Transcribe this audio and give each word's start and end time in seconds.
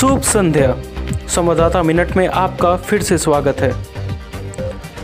शुभ 0.00 0.20
संध्या। 0.22 0.74
संवाददाता 1.28 1.82
मिनट 1.82 2.16
में 2.16 2.28
आपका 2.28 2.76
फिर 2.76 3.02
से 3.02 3.18
स्वागत 3.18 3.56
है। 3.60 3.70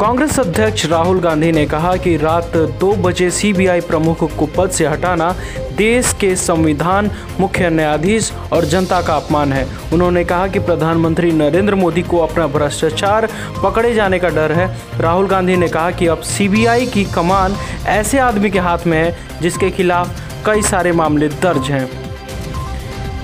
कांग्रेस 0.01 0.41
अध्यक्ष 0.41 0.87
राहुल 0.87 1.21
गांधी 1.21 1.53
ने 1.53 1.67
कहा 1.67 1.97
कि 1.97 2.17
रात 2.17 2.57
दो 2.81 2.95
बजे 2.97 3.31
सीबीआई 3.31 3.81
प्रमुख 3.81 4.39
को 4.39 4.47
पद 4.47 4.71
से 4.71 4.87
हटाना 4.87 5.35
देश 5.77 6.13
के 6.13 6.37
संविधान 6.37 7.11
मुख्य 7.41 7.71
न्यायाधीश 7.71 8.33
और 8.53 8.65
जनता 8.65 9.03
का 9.03 9.17
अपमान 9.17 9.53
है। 9.53 9.67
उन्होंने 9.93 10.25
कहा 10.25 10.47
कि 10.47 10.59
प्रधानमंत्री 10.59 11.33
नरेंद्र 11.33 11.75
मोदी 11.75 12.03
को 12.03 12.19
अपना 12.19 12.47
भ्रष्टाचार 12.47 13.29
पकड़े 13.63 13.95
जाने 13.95 14.19
का 14.19 14.29
डर 14.29 14.53
है। 14.53 14.77
राहुल 15.01 15.27
गांधी 15.27 15.57
ने 15.57 15.69
कहा 15.69 15.91
कि 15.91 16.07
अब 16.07 16.21
सीबीआई 16.21 16.87
की 16.87 17.05
कमान 17.05 17.57
ऐसे 17.87 18.19
आदमी 18.19 18.51
के 18.51 18.59
हाथ 18.59 18.87
में 18.87 18.99
है 18.99 19.17
जिसके 19.43 19.71
खिलाफ 19.71 20.21
कई 20.47 20.63
सारे 20.63 20.93
मामले 20.93 21.29
दर्ज 21.29 21.71
हैं। 21.71 22.06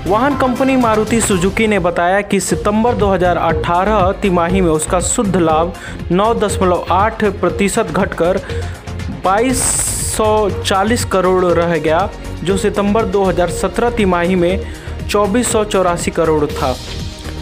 वाहन 0.07 0.37
कंपनी 0.37 0.75
मारुति 0.75 1.21
सुजुकी 1.21 1.67
ने 1.67 1.79
बताया 1.79 2.21
कि 2.21 2.39
सितंबर 2.39 2.95
2018 2.95 4.11
तिमाही 4.11 4.61
में 4.61 4.71
उसका 4.71 4.99
शुद्ध 4.99 5.35
लाभ 5.35 5.73
9.8 6.11 7.23
प्रतिशत 7.39 7.87
घटकर 7.91 8.37
2240 9.23 11.05
करोड़ 11.05 11.45
रह 11.45 11.77
गया, 11.77 12.09
जो 12.43 12.57
सितंबर 12.57 13.05
2017 13.05 13.89
तिमाही 13.89 14.35
में 14.35 14.73
चौबीस 15.09 15.53
करोड़ 16.15 16.45
था। 16.45 16.75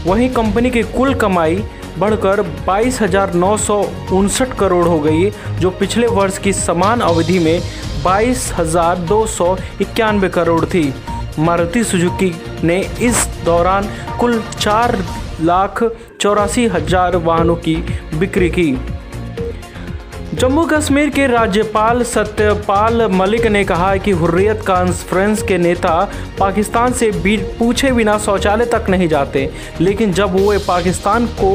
वहीं 0.05 0.30
कंपनी 0.30 0.69
की 0.69 0.83
कुल 0.83 1.13
कमाई 1.13 1.63
बढ़कर 1.99 2.41
बाईस 2.41 2.99
करोड़ 4.59 4.88
हो 4.88 4.99
गई, 4.99 5.30
जो 5.59 5.69
पिछले 5.69 6.07
वर्ष 6.07 6.38
की 6.38 6.53
समान 6.53 6.99
अवधि 6.99 7.39
में 7.39 7.61
बाईस 8.03 8.53
करोड़ 10.33 10.66
थी। 10.66 10.93
मारुति 11.40 11.84
सुजुकी 11.84 12.34
ने 12.63 12.80
इस 13.02 13.26
दौरान 13.45 13.89
कुल 14.20 14.41
चार 14.52 14.98
लाख 15.41 15.84
चौरासी 16.22 16.66
हज़ार 16.67 17.16
वाहनों 17.17 17.55
की 17.58 17.75
बिक्री 18.16 18.50
की। 18.50 18.72
जम्मू 20.33 20.66
कश्मीर 20.66 21.09
के 21.09 21.25
राज्यपाल 21.28 22.03
सत्यपाल 22.03 23.08
मलिक 23.11 23.45
ने 23.47 23.64
कहा 23.66 23.95
कि 23.95 24.11
हुर्रियत 24.14 24.61
कॉन्फ्रेंस 24.67 25.44
के 25.44 25.58
नेता 25.58 25.94
पाकिस्तान 26.39 26.94
से 26.94 27.11
पूछे 27.59 27.92
बिना 27.92 28.17
शौचालय 28.17 28.66
तक 28.66 28.89
नहीं 28.89 29.08
जाते, 29.08 29.50
लेकिन 29.81 30.14
जब 30.14 30.36
वे 30.38 30.58
पाकिस्तान 30.58 31.25
को 31.42 31.53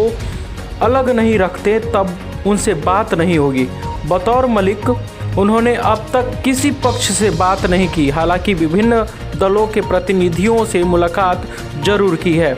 अलग 0.83 1.11
नहीं 1.11 1.39
रखते, 1.39 1.78
तब 1.81 2.19
उनसे 2.47 2.75
बात 2.75 3.15
नहीं 3.15 3.39
होगी। 3.39 3.67
बतौर 4.09 4.47
मलिक 4.47 4.91
उन्होंने 5.39 5.75
अब 5.75 6.06
तक 6.12 6.31
किसी 6.45 6.70
पक्ष 6.84 7.11
से 7.12 7.31
बात 7.33 7.67
नहीं 7.67 7.89
की, 7.89 8.09
हालाँकि 8.11 8.55
विभिन्न 8.55 9.05
दलों 9.39 9.67
के 9.67 9.81
प्रतिनिधियों 9.81 10.65
से 10.65 10.83
मुलाकात 10.84 11.47
ज़रूर 11.84 12.17
की 12.17 12.37
है। 12.37 12.56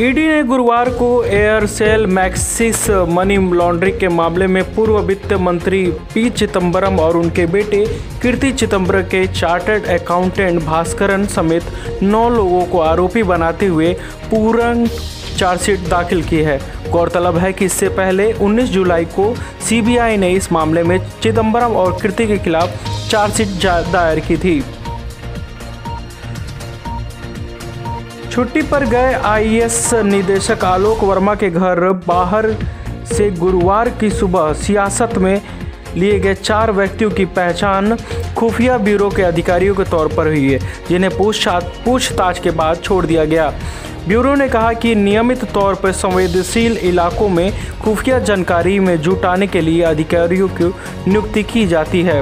ईडी 0.00 0.26
ने 0.26 0.42
गुरुवार 0.44 0.88
को 0.90 1.06
एयरसेल 1.24 2.06
मैक्सिस 2.08 2.88
मनी 3.10 3.36
लॉन्ड्रिंग 3.52 3.98
के 4.00 4.08
मामले 4.08 4.46
में 4.46 4.62
पूर्व 4.74 4.98
वित्त 5.00 5.32
मंत्री 5.40 5.84
पी 6.14 6.28
चिदम्बरम 6.30 6.98
और 7.00 7.16
उनके 7.16 7.46
बेटे 7.46 7.84
कीर्ति 8.22 8.52
चिदम्बरम 8.52 9.02
के 9.04 9.26
चार्टर्ड 9.28 9.86
अकाउंटेंट 9.90 10.62
भास्करन 10.64 11.26
समेत 11.26 12.02
नौ 12.02 12.28
लोगों 12.30 12.64
को 12.66 12.80
आरोपी 12.80 13.22
बनाते 13.24 13.66
हुए 13.66 13.92
पूर्ण 14.30 14.86
चार्जशीट 15.38 15.88
दाखिल 15.88 16.22
की 16.22 16.36
है। 16.42 16.60
गौरतलब 16.88 17.36
है 17.38 17.52
कि 17.52 17.64
इससे 17.64 17.88
पहले 17.90 18.32
19 18.34 18.68
जुलाई 18.70 19.04
को 19.16 19.34
सीबीआई 19.68 20.16
ने 20.16 20.30
इस 20.32 20.50
मामले 20.52 20.82
में 20.82 20.98
चिदम्बरम 21.22 21.76
और 21.76 21.92
कीर्ति 22.02 22.26
के 22.26 22.38
खिलाफ 22.38 23.08
चार्जशीट 23.10 23.48
दायर 23.92 24.20
की 24.20 24.36
थी। 24.36 24.60
छुट्टी 28.30 28.62
पर 28.62 28.84
गए 28.86 29.12
आईएएस 29.14 29.92
निदेशक 29.94 30.64
आलोक 30.64 31.04
वर्मा 31.04 31.34
के 31.34 31.50
घर 31.50 31.80
बाहर 32.06 32.52
से 33.08 33.30
गुरुवार 33.30 33.88
की 33.90 34.10
सुबह 34.10 34.52
सियासत 34.56 35.14
में 35.18 35.40
लिए 35.96 36.18
गए 36.20 36.34
चार 36.34 36.70
व्यक्तियों 36.72 37.10
की 37.10 37.24
पहचान 37.24 37.96
खुफिया 38.36 38.76
ब्यूरो 38.78 39.08
के 39.10 39.22
अधिकारियों 39.22 39.74
के 39.74 39.84
तौर 39.84 40.08
पर 40.08 40.26
हुई 40.26 40.52
है, 40.52 40.58
जिन्हें 40.88 41.16
पूछताछ 41.16 42.38
के 42.38 42.50
बाद 42.50 42.80
छोड़ 42.82 43.04
दिया 43.06 43.24
गया। 43.24 43.52
ब्यूरो 44.08 44.34
ने 44.34 44.48
कहा 44.48 44.72
कि 44.72 44.94
नियमित 44.94 45.44
तौर 45.44 45.74
पर 45.74 45.92
संवेदनशील 45.92 46.76
इलाकों 46.78 47.28
में 47.28 47.52
खुफिया 47.80 48.18
जानकारी 48.18 48.78
में 48.80 48.96
जुटाने 49.02 49.46
के 49.46 49.60
लिए 49.60 49.82
अधिकारियों 49.82 50.48
की 50.48 50.64
नियुक्ति 51.08 51.42
की 51.42 51.66
जाती 51.66 52.00
है। 52.02 52.20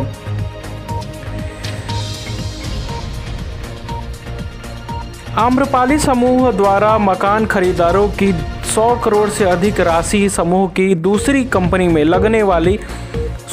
आम्रपाली 5.39 5.99
समूह 5.99 6.51
द्वारा 6.53 6.97
मकान 6.99 7.47
खरीदारों 7.47 8.09
की 8.13 8.33
100 8.33 8.89
करोड़ 9.05 9.29
से 9.29 9.45
अधिक 9.45 9.81
राशि 9.81 10.29
समूह 10.29 10.69
की 10.69 10.95
दूसरी 10.95 11.45
कंपनी 11.45 11.89
में 11.89 12.03
लगने 12.05 12.43
वाली 12.43 12.79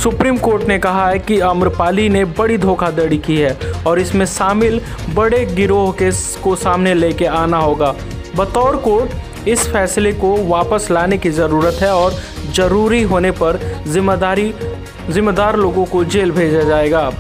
सुप्रीम 0.04 0.38
कोर्ट 0.38 0.68
ने 0.68 0.80
कहा 0.80 1.08
है 1.10 1.20
कि 1.20 1.40
आम्रपाली 1.42 2.08
ने 2.10 2.26
बड़ी 2.40 2.58
धोखाधड़ी 2.58 3.18
की 3.18 3.38
है 3.38 3.58
और 3.88 4.00
इसमें 4.00 4.26
शामिल 4.26 4.82
बड़े 5.14 5.46
गिरोह 5.46 5.92
के 6.02 6.12
को 6.44 6.56
सामने 6.56 6.94
लेके 6.94 7.26
आना 7.26 7.58
होगा। 7.58 7.94
बतौर 8.36 8.76
कोर्ट 8.76 9.48
इस 9.48 9.68
फैसले 9.68 10.14
को 10.14 10.36
वापस 10.48 10.88
लाने 10.92 11.18
की 11.18 11.30
ज़रूरत 11.30 11.74
है 11.74 11.94
और 11.96 12.14
ज़रूरी 12.54 13.02
होने 13.02 13.32
पर 13.32 13.84
ज़िम्मेदारी, 13.88 14.54
जिम्मेदार 15.10 15.56
लोगों 15.56 15.86
को 15.86 16.04
जेल 16.04 16.32
भेजा 16.32 16.62
जाएगा। 16.62 17.12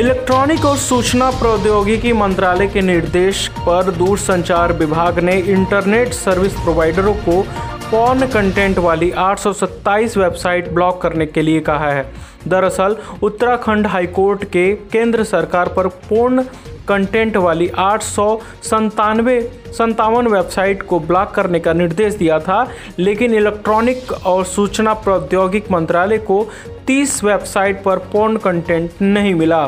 इलेक्ट्रॉनिक 0.00 0.64
और 0.64 0.76
सूचना 0.76 1.30
प्रौद्योगिकी 1.30 2.12
मंत्रालय 2.12 2.66
के 2.66 2.80
निर्देश 2.80 3.48
पर 3.48 3.90
दूरसंचार 3.90 4.72
विभाग 4.72 5.18
ने 5.18 5.36
इंटरनेट 5.36 6.12
सर्विस 6.12 6.52
प्रोवाइडरों 6.52 7.14
को 7.14 7.42
पॉर्न 7.90 8.26
कंटेंट 8.26 8.78
वाली 8.78 9.10
827 9.10 10.16
वेबसाइट 10.16 10.68
ब्लॉक 10.68 11.02
करने 11.02 11.26
के 11.26 11.42
लिए 11.42 11.60
कहा 11.60 11.90
है। 11.90 12.12
दरअसल, 12.48 12.96
उत्तराखंड 13.22 13.86
हाईकोर्ट 13.86 14.44
के 14.44 14.72
केंद्र 14.72 15.24
सरकार 15.24 15.68
पर 15.68 15.86
पूर्ण 15.86 16.42
कंटेंट 16.88 17.36
वाली 17.36 17.68
आठ 17.78 18.02
सौ 18.02 18.28
संतानवे 18.64 19.40
संतावन 19.72 20.26
वेबसाइट 20.26 20.82
को 20.82 20.98
ब्लॉक 21.00 21.34
करने 21.34 21.60
का 21.60 21.72
निर्देश 21.72 22.14
दिया 22.14 22.38
था, 22.40 22.66
लेकिन 22.98 23.34
इलेक्ट्रॉनिक 23.34 24.12
और 24.26 24.44
सूचना 24.46 24.94
प्रौद्योगिक 24.96 25.70
मंत्रालय 25.72 26.18
को 26.20 26.46
30 26.86 27.22
वेबसाइट 27.24 27.82
पर 27.84 27.98
पोर्न 28.12 28.36
कंटेंट 28.38 29.02
नहीं 29.02 29.34
मिला। 29.34 29.66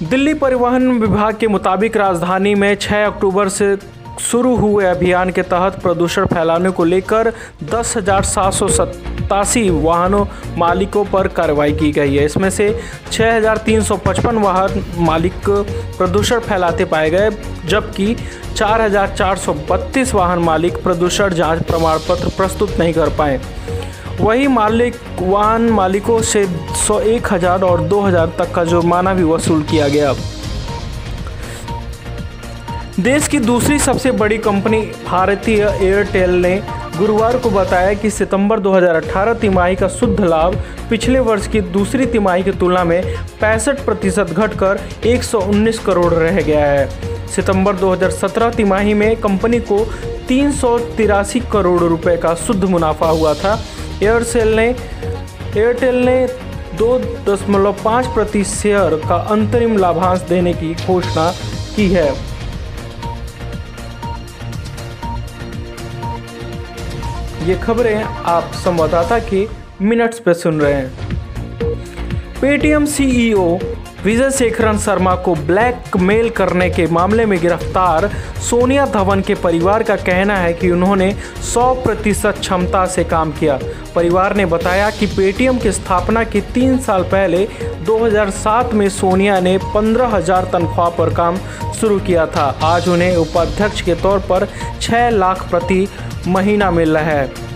दिल्ली 0.00 0.34
परिवहन 0.36 0.90
विभाग 1.00 1.36
के 1.36 1.46
मुताबिक 1.48 1.96
राजधानी 1.96 2.54
में 2.54 2.74
6 2.76 3.04
अक्टूबर 3.06 3.48
से 3.50 3.76
शुरू 4.20 4.54
हुए 4.56 4.84
अभियान 4.86 5.30
के 5.30 5.42
तहत 5.44 5.80
प्रदूषण 5.82 6.26
फैलाने 6.26 6.70
को 6.70 6.84
लेकर 6.84 7.32
दस 7.64 7.96
हज़ार 7.96 8.22
सात 8.24 8.52
सौ 8.54 8.68
सत्तासी 9.28 9.68
वाहनों 9.70 10.24
मालिकों 10.58 11.04
पर 11.04 11.26
कार्रवाई 11.28 11.72
की 11.72 11.90
गई 11.92 12.14
है। 12.16 12.24
इसमें 12.24 12.48
से 12.50 12.68
6,355 13.12 14.38
वाहन 14.42 14.84
मालिक 14.98 15.48
प्रदूषण 15.98 16.40
फैलाते 16.40 16.84
पाए 16.84 17.10
गए 17.10 17.30
जबकि 17.66 18.14
4,432 18.54 20.14
वाहन 20.14 20.38
मालिक 20.40 20.82
प्रदूषण 20.82 21.34
जाँच 21.34 21.62
प्रमाण 21.62 21.98
पत्र 22.08 22.28
प्रस्तुत 22.36 22.78
नहीं 22.78 22.92
कर 22.94 23.08
पाए। 23.18 23.40
वही 24.20 24.46
मालिक 24.48 24.94
वाहन 25.20 25.68
मालिकों 25.72 26.20
से 26.24 26.46
सौ 26.86 26.98
एक 27.12 27.32
हज़ार 27.32 27.62
और 27.64 27.80
दो 27.84 28.00
हज़ार 28.00 28.34
तक 28.38 28.54
का 28.54 28.64
जुर्माना 28.64 29.14
भी 29.14 29.24
वसूल 29.24 29.62
किया 29.64 29.88
गया। 29.88 30.14
देश 33.00 33.28
की 33.28 33.38
दूसरी 33.40 33.78
सबसे 33.78 34.10
बड़ी 34.14 34.38
कंपनी 34.40 34.80
भारतीय 35.06 35.62
एयरटेल 35.64 36.30
ने 36.36 36.60
गुरुवार 36.98 37.36
को 37.38 37.50
बताया 37.50 37.94
कि 37.94 38.10
सितंबर 38.10 38.60
2018 38.60 39.34
तिमाही 39.40 39.76
का 39.76 39.88
शुद्ध 39.88 40.20
लाभ 40.20 40.54
पिछले 40.90 41.18
वर्ष 41.18 41.46
की 41.46 41.60
दूसरी 41.60 42.06
तिमाही 42.06 42.42
की 42.42 42.52
तुलना 42.52 42.84
में 42.84 43.02
पैंसठ 43.40 43.84
प्रतिशत 43.84 44.30
घटकर 44.30 44.80
119 45.06 45.78
करोड़ 45.78 46.12
रह 46.14 46.40
गया 46.40 46.66
है। 46.66 46.88
सितंबर 47.26 47.76
2017 47.76 48.54
तिमाही 48.54 48.94
में 48.94 49.16
कंपनी 49.16 49.60
को 49.60 49.78
तीन 50.28 50.52
सौ 50.52 50.78
तिरासी 50.78 51.40
करोड़ 51.40 51.80
रुपए 51.80 52.16
का 52.16 52.34
शुद्ध 52.34 52.64
मुनाफा 52.64 53.08
हुआ 53.08 53.34
था। 53.34 53.58
एयरसेल 54.02 54.54
ने, 54.56 54.66
एयरटेल 55.56 55.94
ने 55.94 56.26
दो 56.74 56.98
दशमलव 56.98 57.76
पाँच 57.84 58.06
प्रति 58.06 58.44
शेयर 58.44 59.00
का 59.08 59.16
अंतरिम 59.30 59.76
लाभांश 59.76 60.20
देने 60.20 60.52
की 60.52 60.74
घोषणा 60.74 61.32
की 61.76 61.88
है। 61.88 62.37
ये 67.48 67.54
खबरें 67.54 68.02
आप 68.02 68.50
संवाददाता 68.54 69.18
के 69.18 69.46
मिनट्स 69.82 70.18
पर 70.18 70.32
सुन 70.32 70.60
रहे 70.60 70.72
हैं। 70.72 72.40
पेटीएम 72.40 72.84
सीईओ 72.84 73.44
विजय 74.04 74.30
शेखरन 74.30 74.76
शर्मा 74.78 75.14
को 75.16 75.34
ब्लैकमेल 75.36 76.28
करने 76.30 76.68
के 76.70 76.86
मामले 76.86 77.24
में 77.26 77.38
गिरफ़्तार। 77.40 78.06
सोनिया 78.40 78.84
धवन 78.86 79.20
के 79.20 79.34
परिवार 79.34 79.82
का 79.82 79.96
कहना 79.98 80.36
है 80.36 80.52
कि 80.54 80.70
उन्होंने 80.70 81.10
100 81.44 81.72
प्रतिशत 81.84 82.36
क्षमता 82.40 82.84
से 82.86 83.04
काम 83.04 83.32
किया। 83.32 83.58
परिवार 83.94 84.36
ने 84.36 84.46
बताया 84.46 84.90
कि 84.90 85.06
पेटीएम 85.06 85.58
की 85.58 85.72
स्थापना 85.72 86.22
के 86.24 86.40
तीन 86.54 86.78
साल 86.78 87.02
पहले 87.12 87.44
2007 87.86 88.74
में 88.74 88.88
सोनिया 88.88 89.40
ने 89.40 89.56
पंद्रह 89.74 90.16
हज़ार 90.16 90.48
तनख्वाह 90.52 90.88
पर 90.90 91.14
काम 91.14 91.38
शुरू 91.80 91.98
किया 92.00 92.26
था। 92.26 92.46
आज 92.64 92.88
उन्हें 92.88 93.16
उपाध्यक्ष 93.16 93.80
के 93.80 93.94
तौर 93.94 94.18
पर 94.30 94.48
6 94.80 95.08
लाख 95.10 95.48
प्रति 95.50 95.86
महीना 96.28 96.70
मिल 96.70 96.96
रहा 96.96 97.04
है। 97.04 97.47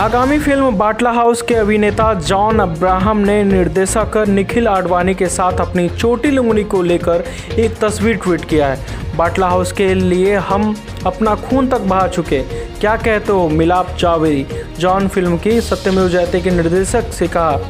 आगामी 0.00 0.38
फ़िल्म 0.38 0.70
बाटला 0.78 1.10
हाउस 1.10 1.40
के 1.42 1.54
अभिनेता 1.54 2.12
जॉन 2.14 2.58
अब्राहम 2.58 3.16
ने 3.18 3.42
निर्देशक 3.44 4.16
निखिल 4.28 4.68
आडवाणी 4.68 5.14
के 5.14 5.26
साथ 5.26 5.60
अपनी 5.60 5.88
चोटी 5.88 6.38
उंगली 6.38 6.64
को 6.64 6.80
लेकर 6.82 7.24
एक 7.58 7.76
तस्वीर 7.78 8.16
ट्वीट 8.16 8.44
किया 8.44 8.68
है। 8.68 9.16
बाटला 9.16 9.48
हाउस 9.48 9.72
के 9.72 9.92
लिए 9.94 10.36
हम 10.36 10.74
अपना 11.06 11.34
खून 11.34 11.68
तक 11.68 11.80
बहा 11.80 12.06
चुके 12.08 12.40
क्या 12.80 12.96
कहते 12.96 13.32
हो 13.32 13.48
मिलाप 13.48 13.94
जावेरी, 14.00 14.46
जॉन 14.78 15.08
फ़िल्म 15.08 15.38
की 15.38 15.60
सत्यमेव 15.60 16.08
जयते 16.08 16.40
के 16.40 16.50
निर्देशक 16.50 17.12
से 17.12 17.28
कहा। 17.28 17.60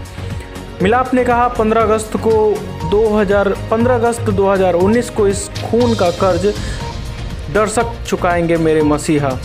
मिलाप 0.83 1.15
ने 1.15 1.25
कहा 1.25 1.49
15 1.49 1.83
अगस्त 1.83 2.17
को 2.17 2.55
2000 2.91 3.55
15 3.71 3.94
अगस्त 3.94 4.31
2019 4.33 5.11
को 5.11 5.29
इस 5.29 5.49
खून 5.49 5.94
का 5.94 6.11
कर्ज 6.11 6.53
दर्शक 7.55 8.05
चुकाएँगे 8.09 8.56
मेरे 8.56 8.83
मसीहा। 8.83 9.38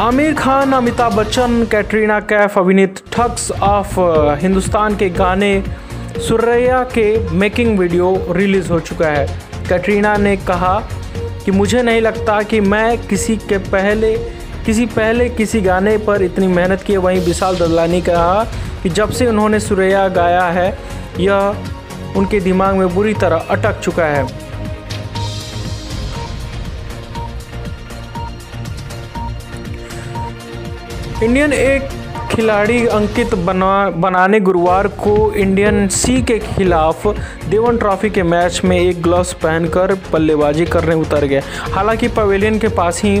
आमिर 0.00 0.34
खान, 0.34 0.72
अमिताभ 0.72 1.14
बच्चन, 1.14 1.64
कैटरीना 1.64 2.18
कैफ, 2.20 2.58
अभिनीत 2.58 2.98
ठग्स 3.12 3.50
ऑफ़ 3.52 3.94
हिंदुस्तान 4.40 4.96
के 4.96 5.08
गाने 5.10 5.64
सुरैया 6.28 6.82
के 6.84 7.06
मेकिंग 7.30 7.78
वीडियो 7.78 8.26
रिलीज़ 8.30 8.68
हो 8.72 8.80
चुका 8.80 9.06
है। 9.06 9.26
कैटरीना 9.68 10.16
ने 10.16 10.36
कहा 10.36 10.78
कि 11.44 11.50
मुझे 11.50 11.82
नहीं 11.82 12.00
लगता 12.00 12.42
कि 12.42 12.60
मैं 12.60 13.06
किसी 13.08 13.36
के 13.36 13.58
पहले, 13.58 14.14
किसी 14.66 14.86
पहले 14.86 15.28
किसी 15.28 15.60
गाने 15.60 15.98
पर 15.98 16.22
इतनी 16.22 16.46
मेहनत 16.46 16.82
की 16.82 16.96
वहीं 16.96 17.20
विशाल 17.20 17.56
ददलानी 17.56 18.00
कहा 18.00 18.44
कि 18.82 18.88
जब 18.88 19.10
से 19.10 19.26
उन्होंने 19.26 19.60
सुरैया 19.60 20.08
गाया 20.08 20.44
है, 20.44 20.78
यह 21.20 21.64
उनके 22.16 22.40
दिमाग 22.40 22.74
में 22.74 22.94
बुरी 22.94 23.14
तरह 23.14 23.46
अटक 23.50 23.80
चुका 23.80 24.04
है। 24.04 24.45
इंडियन 31.22 31.52
एक 31.52 31.88
खिलाड़ी 32.30 32.86
अंकित 32.86 33.34
बना, 33.34 33.90
बनाने 33.90 34.40
गुरुवार 34.40 34.86
को 34.88 35.32
इंडियन 35.32 35.86
सी 35.88 36.22
के 36.22 36.38
खिलाफ 36.38 37.06
देवन 37.48 37.78
ट्रॉफी 37.78 38.10
के 38.10 38.22
मैच 38.22 38.60
में 38.64 38.78
एक 38.78 39.02
ग्लव्स 39.02 39.32
पहनकर 39.32 39.94
बल्लेबाजी 40.12 40.64
करने 40.66 40.94
उतर 40.94 41.24
गए। 41.24 41.40
हालाँकि 41.72 42.08
पवेलियन 42.08 42.58
के 42.58 42.68
पास 42.68 43.02
ही 43.04 43.20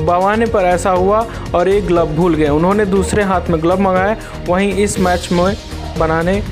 बवाने 0.00 0.46
पर 0.46 0.64
ऐसा 0.64 0.90
हुआ 0.90 1.24
और 1.54 1.68
एक 1.68 1.86
ग्लव 1.86 2.14
भूल 2.16 2.34
गए। 2.34 2.48
उन्होंने 2.48 2.86
दूसरे 2.86 3.22
हाथ 3.22 3.50
में 3.50 3.62
ग्लव 3.62 3.80
मंगाए 3.80 4.16
वहीं 4.48 4.72
इस 4.74 4.98
मैच 5.00 5.28
में 5.32 5.56
बनाने 5.98 6.42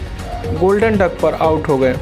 गोल्डन 0.60 0.98
डक 0.98 1.18
पर 1.22 1.34
आउट 1.34 1.68
हो 1.68 1.78
गए। 1.78 1.96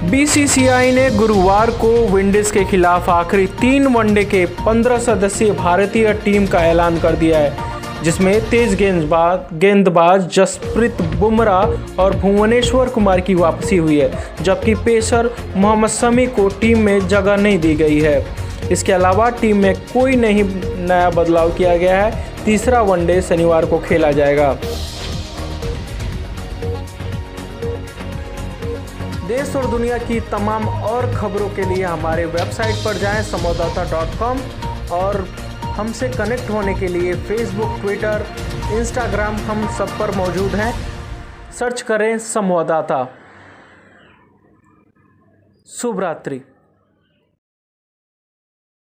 बीसीसीआई 0.00 0.90
ने 0.92 1.08
गुरुवार 1.10 1.70
को 1.70 1.88
विंडीज 2.08 2.50
के 2.50 2.62
खिलाफ 2.64 3.08
आखिरी 3.10 3.46
तीन 3.60 3.86
वनडे 3.86 4.22
के 4.24 4.44
15 4.58 4.98
सदस्यीय 4.98 5.50
भारतीय 5.52 6.12
टीम 6.24 6.46
का 6.46 6.58
ऐलान 6.58 6.98
कर 6.98 7.16
दिया 7.16 7.38
है, 7.38 7.56
जिसमें 8.04 8.48
तेज 8.50 8.74
गेंदबाज 8.74 9.58
गेंदबाज 9.58 10.28
जसप्रीत 10.34 11.02
बुमराह 11.16 12.00
और 12.02 12.16
भुवनेश्वर 12.16 12.88
कुमार 12.88 13.20
की 13.20 13.34
वापसी 13.34 13.76
हुई 13.76 13.98
है, 14.00 14.10
जबकि 14.42 14.74
पेसर 14.74 15.30
मोहम्मद 15.56 15.90
शमी 15.90 16.26
को 16.28 16.48
टीम 16.60 16.78
में 16.78 17.08
जगह 17.08 17.36
नहीं 17.36 17.58
दी 17.58 17.74
गई 17.74 18.00
है। 18.00 18.24
इसके 18.72 18.92
अलावा 18.92 19.28
टीम 19.30 19.62
में 19.62 19.74
कोई 19.92 20.16
नहीं 20.16 20.44
नया 20.88 21.10
बदलाव 21.10 21.50
किया 21.50 21.76
गया 21.76 22.02
है, 22.02 22.24
तीसरा 22.44 22.82
वनडे 22.82 23.20
शनिवार 23.22 23.66
को 23.66 23.78
खेला 23.78 24.12
जाएगा। 24.12 24.56
देश 29.28 29.56
और 29.56 29.66
दुनिया 29.66 29.98
की 29.98 30.20
तमाम 30.20 30.68
और 30.68 31.06
खबरों 31.16 31.48
के 31.50 31.74
लिए 31.74 31.84
हमारे 31.84 32.24
वेबसाइट 32.26 32.76
पर 32.76 32.96
जाएँ 32.96 33.22
संवाददाता 33.22 33.84
डॉट 33.90 34.18
कॉम 34.18 34.38
और 34.92 35.20
हमसे 35.78 36.08
कनेक्ट 36.08 36.50
होने 36.50 36.74
के 36.74 36.88
लिए 36.88 37.14
फेसबुक, 37.14 37.80
ट्विटर, 37.80 38.26
इंस्टाग्राम 38.72 39.36
हम 39.36 39.68
सब 39.78 39.88
पर 39.98 40.16
मौजूद 40.16 40.50
हैं। 40.50 40.72
सर्च 41.52 41.82
करें 41.82 42.18
संवाददाता। 42.18 43.08
शुभ 45.66 46.00
रात्रि। 46.00 46.40